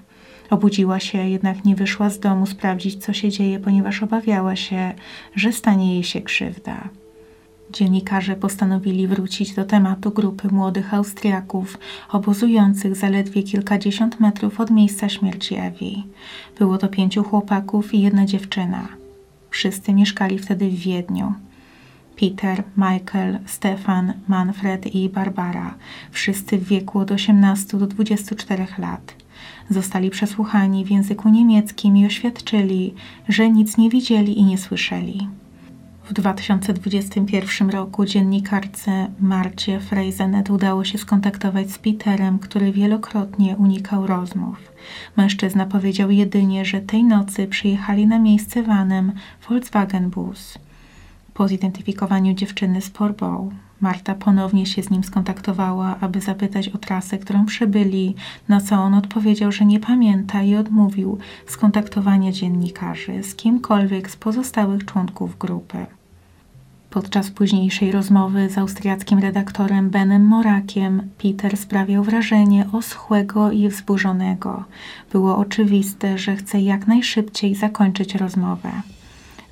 Obudziła 0.50 1.00
się, 1.00 1.18
jednak 1.18 1.66
nie 1.66 1.76
wyszła 1.76 2.10
z 2.10 2.20
domu 2.20 2.46
sprawdzić, 2.46 3.06
co 3.06 3.14
się 3.14 3.30
dzieje, 3.30 3.60
ponieważ 3.60 4.04
obawiała 4.04 4.56
się, 4.56 4.94
że 5.36 5.54
stanie 5.54 5.94
jej 5.94 6.04
się 6.04 6.22
krzywda. 6.22 6.90
Dziennikarze 7.72 8.36
postanowili 8.36 9.08
wrócić 9.08 9.54
do 9.54 9.66
tematu 9.66 10.12
grupy 10.12 10.48
młodych 10.48 10.94
Austriaków 10.94 11.78
obozujących 12.12 12.96
zaledwie 12.96 13.44
kilkadziesiąt 13.44 14.20
metrów 14.20 14.60
od 14.60 14.72
miejsca 14.72 15.10
śmierci 15.10 15.56
Ewi. 15.56 16.04
Było 16.60 16.78
to 16.78 16.88
pięciu 16.88 17.24
chłopaków 17.24 17.94
i 17.94 18.02
jedna 18.02 18.26
dziewczyna. 18.26 18.88
Wszyscy 19.50 19.94
mieszkali 19.94 20.40
wtedy 20.40 20.70
w 20.70 20.76
Wiedniu. 20.76 21.34
Peter, 22.20 22.64
Michael, 22.78 23.40
Stefan, 23.46 24.14
Manfred 24.28 24.96
i 24.96 25.10
Barbara, 25.10 25.76
wszyscy 26.12 26.58
w 26.58 26.64
wieku 26.64 27.00
od 27.00 27.12
18 27.12 27.78
do 27.78 27.88
24 27.88 28.68
lat. 28.78 29.16
Zostali 29.70 30.10
przesłuchani 30.10 30.86
w 30.86 30.92
języku 30.92 31.30
niemieckim 31.30 31.98
i 31.98 32.06
oświadczyli, 32.06 32.94
że 33.28 33.50
nic 33.50 33.78
nie 33.78 33.90
widzieli 33.90 34.40
i 34.40 34.44
nie 34.44 34.58
słyszeli. 34.58 35.28
W 36.10 36.14
2021 36.14 37.70
roku 37.70 38.06
dziennikarce 38.06 39.08
Marcie 39.20 39.80
Freisenet 39.80 40.50
udało 40.50 40.84
się 40.84 40.98
skontaktować 40.98 41.72
z 41.72 41.78
Peterem, 41.78 42.40
który 42.40 42.72
wielokrotnie 42.72 43.56
unikał 43.58 44.08
rozmów. 44.08 44.72
Mężczyzna 45.18 45.66
powiedział 45.66 46.12
jedynie, 46.12 46.66
że 46.66 46.82
tej 46.82 47.04
nocy 47.04 47.48
przyjechali 47.48 48.08
na 48.08 48.20
miejsce 48.20 48.64
vanem 48.64 49.12
Volkswagen 49.50 50.10
Bus. 50.10 50.58
Po 51.34 51.48
zidentyfikowaniu 51.48 52.34
dziewczyny 52.34 52.82
z 52.82 52.90
Porbow, 52.90 53.54
Marta 53.82 54.16
ponownie 54.16 54.66
się 54.66 54.84
z 54.84 54.90
nim 54.90 55.04
skontaktowała, 55.04 55.96
aby 56.00 56.22
zapytać 56.22 56.70
o 56.70 56.78
trasę, 56.78 57.18
którą 57.18 57.46
przybyli, 57.46 58.16
na 58.48 58.62
co 58.62 58.76
on 58.76 58.94
odpowiedział, 58.94 59.52
że 59.52 59.66
nie 59.66 59.80
pamięta 59.80 60.44
i 60.44 60.56
odmówił 60.56 61.18
skontaktowania 61.48 62.32
dziennikarzy 62.32 63.24
z 63.24 63.36
kimkolwiek 63.36 64.12
z 64.12 64.16
pozostałych 64.16 64.86
członków 64.86 65.38
grupy. 65.38 65.86
Podczas 66.90 67.32
późniejszej 67.32 67.92
rozmowy 67.92 68.50
z 68.50 68.58
austriackim 68.58 69.20
redaktorem 69.20 69.90
Benem 69.90 70.26
Morakiem 70.26 71.02
Peter 71.18 71.58
sprawiał 71.58 72.04
wrażenie 72.04 72.66
oschłego 72.72 73.52
i 73.52 73.70
wzburzonego. 73.70 74.64
Było 75.12 75.38
oczywiste, 75.38 76.18
że 76.18 76.36
chce 76.36 76.62
jak 76.62 76.88
najszybciej 76.88 77.56
zakończyć 77.56 78.16
rozmowę. 78.16 78.72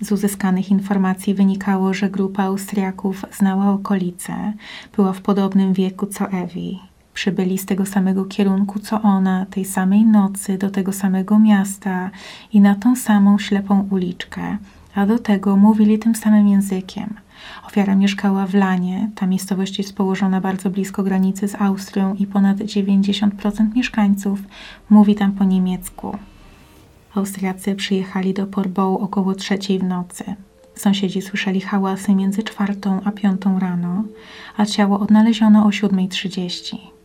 Z 0.01 0.11
uzyskanych 0.11 0.71
informacji 0.71 1.33
wynikało, 1.33 1.93
że 1.93 2.09
grupa 2.09 2.43
Austriaków 2.43 3.25
znała 3.31 3.71
okolice, 3.71 4.53
była 4.95 5.13
w 5.13 5.21
podobnym 5.21 5.73
wieku 5.73 6.05
co 6.05 6.29
Ewi. 6.29 6.79
Przybyli 7.13 7.57
z 7.57 7.65
tego 7.65 7.85
samego 7.85 8.25
kierunku 8.25 8.79
co 8.79 9.01
ona, 9.01 9.45
tej 9.45 9.65
samej 9.65 10.05
nocy, 10.05 10.57
do 10.57 10.69
tego 10.69 10.93
samego 10.93 11.39
miasta 11.39 12.09
i 12.53 12.61
na 12.61 12.75
tą 12.75 12.95
samą 12.95 13.39
ślepą 13.39 13.87
uliczkę, 13.91 14.57
a 14.95 15.05
do 15.05 15.19
tego 15.19 15.55
mówili 15.55 15.99
tym 15.99 16.15
samym 16.15 16.47
językiem. 16.47 17.26
Ofiara 17.67 17.95
mieszkała 17.95 18.47
w 18.47 18.53
Lanie. 18.53 19.09
Ta 19.15 19.27
miejscowość 19.27 19.77
jest 19.77 19.95
położona 19.95 20.41
bardzo 20.41 20.69
blisko 20.69 21.03
granicy 21.03 21.47
z 21.47 21.55
Austrią 21.61 22.15
i 22.15 22.27
ponad 22.27 22.57
90% 22.57 23.75
mieszkańców 23.75 24.39
mówi 24.89 25.15
tam 25.15 25.31
po 25.31 25.43
niemiecku. 25.43 26.17
Austriacy 27.15 27.75
przyjechali 27.75 28.33
do 28.33 28.47
Porboł 28.47 28.97
około 28.97 29.35
trzeciej 29.35 29.79
w 29.79 29.83
nocy. 29.83 30.23
Sąsiedzi 30.75 31.21
słyszeli 31.21 31.61
hałasy 31.61 32.15
między 32.15 32.43
czwartą 32.43 33.01
a 33.03 33.11
piątą 33.11 33.59
rano, 33.59 34.03
a 34.57 34.65
ciało 34.65 34.99
odnaleziono 34.99 35.65
o 35.65 35.69
7.30. 35.69 36.96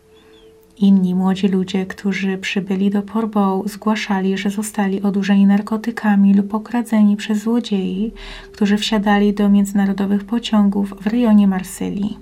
Inni 0.79 1.15
młodzi 1.15 1.49
ludzie, 1.49 1.87
którzy 1.87 2.39
przybyli 2.39 2.91
do 2.91 3.03
Porboł, 3.03 3.69
zgłaszali, 3.69 4.39
że 4.39 4.51
zostali 4.51 5.03
odurzeni 5.03 5.47
narkotykami 5.47 6.35
lub 6.35 6.55
okradzeni 6.55 7.17
przez 7.17 7.43
złodziei, 7.43 8.13
którzy 8.53 8.77
wsiadali 8.77 9.35
do 9.35 9.49
międzynarodowych 9.49 10.25
pociągów 10.25 10.95
w 11.01 11.07
rejonie 11.07 11.49
Marsylii. 11.49 12.19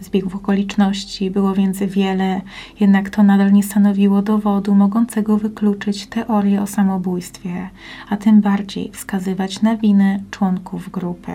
Zbiegów 0.00 0.34
okoliczności 0.34 1.30
było 1.30 1.54
więc 1.54 1.78
wiele, 1.78 2.40
jednak 2.80 3.10
to 3.10 3.22
nadal 3.22 3.52
nie 3.52 3.62
stanowiło 3.62 4.22
dowodu 4.22 4.74
mogącego 4.74 5.38
wykluczyć 5.38 6.06
teorię 6.06 6.62
o 6.62 6.66
samobójstwie, 6.66 7.70
a 8.08 8.16
tym 8.16 8.40
bardziej 8.40 8.90
wskazywać 8.92 9.62
na 9.62 9.76
winę 9.76 10.20
członków 10.30 10.90
grupy. 10.90 11.32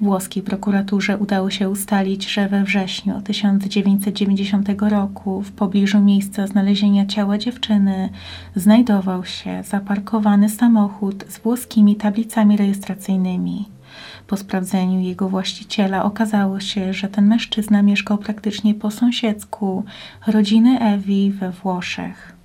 Włoskiej 0.00 0.42
prokuraturze 0.42 1.18
udało 1.18 1.50
się 1.50 1.70
ustalić, 1.70 2.32
że 2.32 2.48
we 2.48 2.64
wrześniu 2.64 3.20
1990 3.20 4.68
roku 4.80 5.42
w 5.42 5.52
pobliżu 5.52 6.00
miejsca 6.00 6.46
znalezienia 6.46 7.06
ciała 7.06 7.38
dziewczyny 7.38 8.08
znajdował 8.56 9.24
się 9.24 9.62
zaparkowany 9.62 10.48
samochód 10.48 11.24
z 11.28 11.38
włoskimi 11.38 11.96
tablicami 11.96 12.56
rejestracyjnymi. 12.56 13.68
Po 14.26 14.36
sprawdzeniu 14.36 15.00
jego 15.00 15.28
właściciela 15.28 16.04
okazało 16.04 16.60
się, 16.60 16.92
że 16.92 17.08
ten 17.08 17.26
mężczyzna 17.26 17.82
mieszkał 17.82 18.18
praktycznie 18.18 18.74
po 18.74 18.90
sąsiedzku 18.90 19.84
rodziny 20.26 20.80
Ewi 20.80 21.30
we 21.30 21.50
Włoszech. 21.50 22.37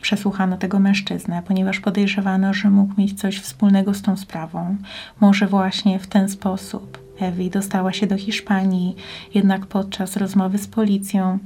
Przesłuchano 0.00 0.56
tego 0.56 0.78
mężczyznę, 0.78 1.42
ponieważ 1.46 1.80
podejrzewano, 1.80 2.54
że 2.54 2.70
mógł 2.70 2.94
mieć 2.98 3.20
coś 3.20 3.38
wspólnego 3.38 3.94
z 3.94 4.02
tą 4.02 4.16
sprawą. 4.16 4.76
Może 5.20 5.46
właśnie 5.46 5.98
w 5.98 6.06
ten 6.06 6.28
sposób 6.28 6.98
Ewi 7.20 7.50
dostała 7.50 7.92
się 7.92 8.06
do 8.06 8.16
Hiszpanii, 8.16 8.96
jednak 9.34 9.66
podczas 9.66 10.16
rozmowy 10.16 10.58
z 10.58 10.66
policją 10.66 11.38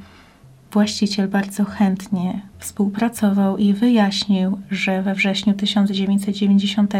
Właściciel 0.74 1.28
bardzo 1.28 1.64
chętnie 1.64 2.40
współpracował 2.58 3.56
i 3.56 3.72
wyjaśnił, 3.72 4.58
że 4.70 5.02
we 5.02 5.14
wrześniu 5.14 5.54
1990 5.54 6.92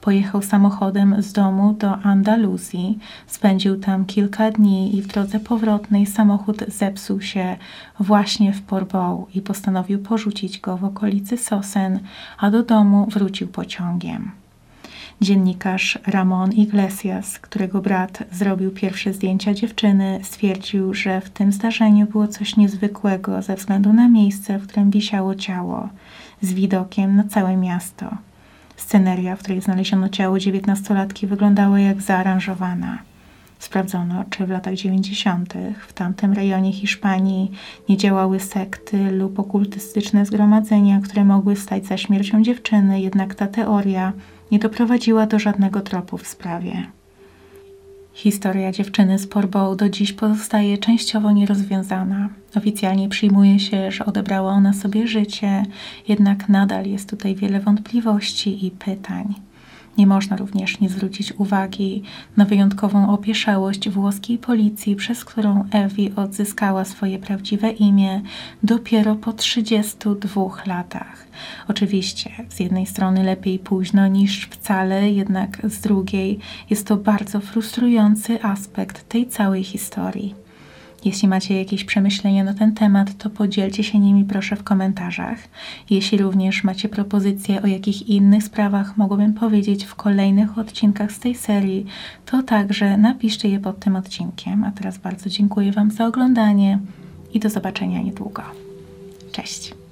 pojechał 0.00 0.42
samochodem 0.42 1.22
z 1.22 1.32
domu 1.32 1.72
do 1.72 1.96
Andaluzji. 1.96 2.98
Spędził 3.26 3.80
tam 3.80 4.04
kilka 4.04 4.50
dni 4.50 4.96
i 4.96 5.02
w 5.02 5.06
drodze 5.06 5.40
powrotnej 5.40 6.06
samochód 6.06 6.64
zepsuł 6.68 7.20
się 7.20 7.56
właśnie 8.00 8.52
w 8.52 8.62
Portbou 8.62 9.26
i 9.34 9.42
postanowił 9.42 9.98
porzucić 9.98 10.60
go 10.60 10.76
w 10.76 10.84
okolicy 10.84 11.36
Sosen, 11.36 12.00
a 12.38 12.50
do 12.50 12.62
domu 12.62 13.06
wrócił 13.10 13.48
pociągiem. 13.48 14.45
Dziennikarz 15.20 15.98
Ramon 16.06 16.52
Iglesias, 16.52 17.38
którego 17.38 17.80
brat 17.80 18.22
zrobił 18.32 18.70
pierwsze 18.70 19.12
zdjęcia 19.12 19.54
dziewczyny, 19.54 20.20
stwierdził, 20.22 20.94
że 20.94 21.20
w 21.20 21.30
tym 21.30 21.52
zdarzeniu 21.52 22.06
było 22.06 22.28
coś 22.28 22.56
niezwykłego 22.56 23.42
ze 23.42 23.56
względu 23.56 23.92
na 23.92 24.08
miejsce, 24.08 24.58
w 24.58 24.66
którym 24.66 24.90
wisiało 24.90 25.34
ciało, 25.34 25.88
z 26.42 26.52
widokiem 26.52 27.16
na 27.16 27.24
całe 27.24 27.56
miasto. 27.56 28.06
Sceneria, 28.76 29.36
w 29.36 29.38
której 29.38 29.60
znaleziono 29.60 30.08
ciało 30.08 30.38
dziewiętnastolatki, 30.38 31.26
wyglądała 31.26 31.80
jak 31.80 32.02
zaaranżowana. 32.02 32.98
Sprawdzono, 33.66 34.24
czy 34.30 34.46
w 34.46 34.50
latach 34.50 34.74
90. 34.74 35.54
w 35.88 35.92
tamtym 35.92 36.32
rejonie 36.32 36.72
Hiszpanii 36.72 37.50
nie 37.88 37.96
działały 37.96 38.40
sekty 38.40 39.10
lub 39.10 39.38
okultystyczne 39.38 40.26
zgromadzenia, 40.26 41.00
które 41.00 41.24
mogły 41.24 41.56
stać 41.56 41.86
za 41.86 41.96
śmiercią 41.96 42.42
dziewczyny, 42.42 43.00
jednak 43.00 43.34
ta 43.34 43.46
teoria 43.46 44.12
nie 44.50 44.58
doprowadziła 44.58 45.26
do 45.26 45.38
żadnego 45.38 45.80
tropu 45.80 46.18
w 46.18 46.26
sprawie. 46.26 46.86
Historia 48.12 48.72
dziewczyny 48.72 49.18
z 49.18 49.26
Porbą 49.26 49.76
do 49.76 49.88
dziś 49.88 50.12
pozostaje 50.12 50.78
częściowo 50.78 51.32
nierozwiązana. 51.32 52.28
Oficjalnie 52.56 53.08
przyjmuje 53.08 53.58
się, 53.58 53.90
że 53.90 54.06
odebrała 54.06 54.52
ona 54.52 54.72
sobie 54.72 55.06
życie, 55.06 55.62
jednak 56.08 56.48
nadal 56.48 56.86
jest 56.86 57.10
tutaj 57.10 57.34
wiele 57.34 57.60
wątpliwości 57.60 58.66
i 58.66 58.70
pytań. 58.70 59.45
Nie 59.98 60.06
można 60.06 60.36
również 60.36 60.80
nie 60.80 60.88
zwrócić 60.88 61.32
uwagi 61.32 62.02
na 62.36 62.44
wyjątkową 62.44 63.10
opieszałość 63.10 63.88
włoskiej 63.88 64.38
policji, 64.38 64.96
przez 64.96 65.24
którą 65.24 65.64
Ewi 65.70 66.12
odzyskała 66.16 66.84
swoje 66.84 67.18
prawdziwe 67.18 67.70
imię 67.70 68.20
dopiero 68.62 69.14
po 69.14 69.32
32 69.32 70.42
latach. 70.66 71.26
Oczywiście, 71.68 72.30
z 72.48 72.60
jednej 72.60 72.86
strony 72.86 73.22
lepiej 73.22 73.58
późno 73.58 74.08
niż 74.08 74.46
wcale, 74.46 75.10
jednak 75.10 75.62
z 75.64 75.80
drugiej 75.80 76.38
jest 76.70 76.86
to 76.86 76.96
bardzo 76.96 77.40
frustrujący 77.40 78.42
aspekt 78.42 79.08
tej 79.08 79.26
całej 79.26 79.64
historii. 79.64 80.45
Jeśli 81.04 81.28
macie 81.28 81.58
jakieś 81.58 81.84
przemyślenia 81.84 82.44
na 82.44 82.54
ten 82.54 82.74
temat, 82.74 83.18
to 83.18 83.30
podzielcie 83.30 83.84
się 83.84 83.98
nimi 83.98 84.24
proszę 84.24 84.56
w 84.56 84.62
komentarzach. 84.62 85.38
Jeśli 85.90 86.18
również 86.18 86.64
macie 86.64 86.88
propozycje, 86.88 87.62
o 87.62 87.66
jakich 87.66 88.08
innych 88.08 88.44
sprawach 88.44 88.96
mogłabym 88.96 89.34
powiedzieć 89.34 89.84
w 89.84 89.94
kolejnych 89.94 90.58
odcinkach 90.58 91.12
z 91.12 91.18
tej 91.18 91.34
serii, 91.34 91.86
to 92.26 92.42
także 92.42 92.96
napiszcie 92.96 93.48
je 93.48 93.60
pod 93.60 93.78
tym 93.78 93.96
odcinkiem. 93.96 94.64
A 94.64 94.70
teraz 94.70 94.98
bardzo 94.98 95.30
dziękuję 95.30 95.72
Wam 95.72 95.90
za 95.90 96.06
oglądanie 96.06 96.78
i 97.34 97.40
do 97.40 97.50
zobaczenia 97.50 98.02
niedługo. 98.02 98.42
Cześć! 99.32 99.85